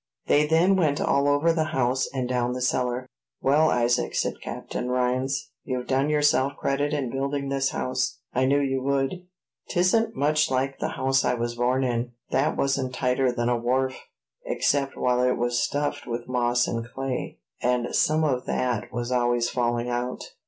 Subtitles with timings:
[0.25, 3.05] They then went all over the house, and down cellar.
[3.39, 8.59] "Well, Isaac," said Captain Rhines, "you've done yourself credit in building this house; I knew
[8.61, 9.27] you would.
[9.69, 13.95] 'Tisn't much like the house I was born in; that wasn't tighter than a wharf,
[14.43, 19.51] except while it was stuffed with moss and clay; and some of that was always
[19.51, 20.23] falling out.